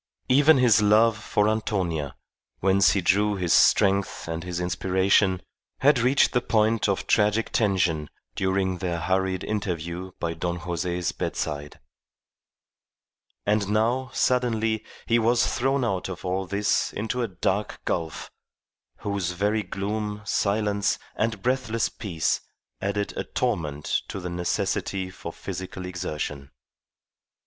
[0.29, 2.15] Even his love for Antonia,
[2.59, 5.43] whence he drew his strength and his inspiration,
[5.81, 11.79] had reached the point of tragic tension during their hurried interview by Don Jose's bedside.
[13.45, 18.31] And now, suddenly, he was thrown out of all this into a dark gulf,
[19.01, 22.41] whose very gloom, silence, and breathless peace
[22.81, 26.49] added a torment to the necessity for physical exertion.